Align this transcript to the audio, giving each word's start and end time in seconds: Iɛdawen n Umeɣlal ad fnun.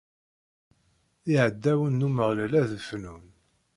Iɛdawen 1.33 1.99
n 2.01 2.05
Umeɣlal 2.07 2.53
ad 2.61 2.69
fnun. 2.87 3.25